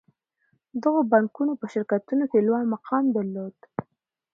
[0.83, 3.57] دغو بانکونو په شرکتونو کې لوړ مقام درلود